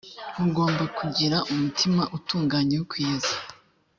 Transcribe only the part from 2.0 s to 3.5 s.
utunganye wo kwiyeza